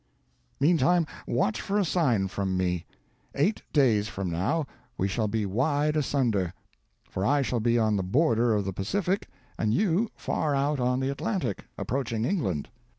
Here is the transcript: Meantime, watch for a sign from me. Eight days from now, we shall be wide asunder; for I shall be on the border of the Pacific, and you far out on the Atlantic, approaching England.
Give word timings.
Meantime, 0.59 1.05
watch 1.27 1.61
for 1.61 1.77
a 1.77 1.85
sign 1.85 2.27
from 2.27 2.57
me. 2.57 2.87
Eight 3.35 3.61
days 3.71 4.07
from 4.07 4.31
now, 4.31 4.65
we 4.97 5.07
shall 5.07 5.27
be 5.27 5.45
wide 5.45 5.95
asunder; 5.95 6.55
for 7.07 7.23
I 7.23 7.43
shall 7.43 7.59
be 7.59 7.77
on 7.77 7.97
the 7.97 8.03
border 8.03 8.51
of 8.55 8.65
the 8.65 8.73
Pacific, 8.73 9.27
and 9.59 9.75
you 9.75 10.09
far 10.15 10.55
out 10.55 10.79
on 10.79 11.01
the 11.01 11.11
Atlantic, 11.11 11.65
approaching 11.77 12.25
England. 12.25 12.67